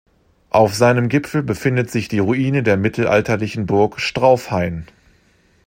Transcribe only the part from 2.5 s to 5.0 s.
der mittelalterlichen Burg Straufhain.